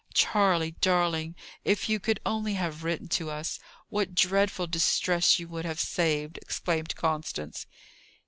"Charley, 0.15 0.71
darling, 0.81 1.35
if 1.63 1.87
you 1.87 1.99
could 1.99 2.19
only 2.25 2.55
have 2.55 2.83
written 2.83 3.07
to 3.09 3.29
us, 3.29 3.59
what 3.89 4.15
dreadful 4.15 4.65
distress 4.65 5.37
you 5.37 5.47
would 5.49 5.63
have 5.63 5.79
saved!" 5.79 6.39
exclaimed 6.41 6.95
Constance. 6.95 7.67